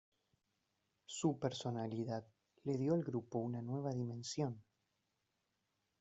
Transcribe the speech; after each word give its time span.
Su 1.05 1.37
personalidad 1.37 2.25
le 2.63 2.75
dio 2.75 2.95
al 2.95 3.03
grupo 3.03 3.37
una 3.37 3.61
nueva 3.61 3.91
dimensión. 3.93 4.63